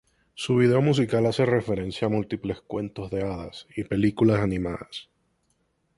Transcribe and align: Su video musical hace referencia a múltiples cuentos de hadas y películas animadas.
Su 0.33 0.55
video 0.55 0.81
musical 0.81 1.27
hace 1.27 1.45
referencia 1.45 2.07
a 2.07 2.09
múltiples 2.09 2.59
cuentos 2.61 3.11
de 3.11 3.21
hadas 3.21 3.67
y 3.77 3.83
películas 3.83 4.39
animadas. 4.39 5.09